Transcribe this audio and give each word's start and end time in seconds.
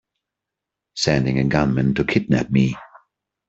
Sending 0.95 1.37
a 1.37 1.43
gunman 1.43 1.93
to 1.93 2.03
kidnap 2.03 2.49
me! 2.49 2.75